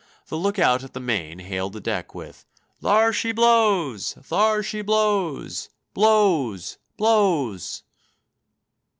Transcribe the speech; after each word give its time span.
the 0.29 0.35
lookout 0.35 0.83
at 0.83 0.93
the 0.93 0.99
main 0.99 1.37
hailed 1.37 1.73
the 1.73 1.79
deck 1.79 2.15
with: 2.15 2.47
"Thar 2.81 3.13
sh' 3.13 3.33
b 3.35 3.35
l 3.37 3.43
o 3.43 3.79
w 3.83 3.95
s! 3.97 4.13
Thar 4.23 4.63
sh' 4.63 4.71
b 4.81 4.85
l 4.91 4.95
o 4.95 5.27
w 5.33 5.45
s! 5.45 5.69
Blows! 5.93 6.79
B 6.97 7.03
l 7.03 7.07
o 7.07 7.41
w 7.43 7.53
s!" 7.55 7.83